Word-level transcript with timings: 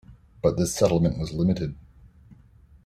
But 0.41 0.57
this 0.57 0.73
settlement 0.73 1.19
was 1.19 1.31
limited. 1.31 1.75